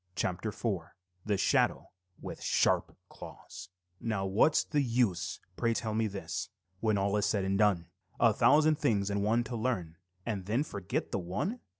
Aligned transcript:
CHAPTER 0.15 0.49
IV 0.49 0.89
THE 1.27 1.37
SHADOW 1.37 1.91
WITH 2.21 2.41
SHARP 2.41 2.97
CLAWS 3.09 3.69
Now 3.99 4.25
what's 4.25 4.63
the 4.63 4.81
use, 4.81 5.39
pray 5.55 5.75
tell 5.75 5.93
me 5.93 6.07
this, 6.07 6.49
When 6.79 6.97
all 6.97 7.15
is 7.17 7.27
said 7.27 7.45
and 7.45 7.55
done; 7.55 7.85
A 8.19 8.33
thousand 8.33 8.79
things 8.79 9.11
and 9.11 9.21
one 9.21 9.43
to 9.43 9.55
learn 9.55 9.97
And 10.25 10.47
then 10.47 10.63
forget 10.63 11.11
the 11.11 11.19
one? 11.19 11.59